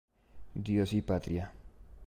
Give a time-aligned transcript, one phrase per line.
[0.55, 1.51] Dios y Patria".